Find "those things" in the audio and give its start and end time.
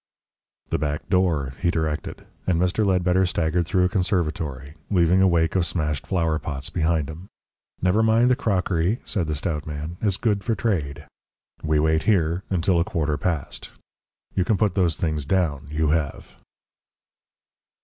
14.73-15.23